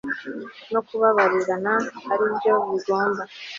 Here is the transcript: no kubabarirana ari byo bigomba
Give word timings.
no 0.73 0.79
kubabarirana 0.87 1.73
ari 2.11 2.25
byo 2.35 2.53
bigomba 2.69 3.21